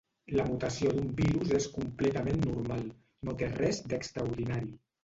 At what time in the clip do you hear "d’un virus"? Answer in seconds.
0.95-1.53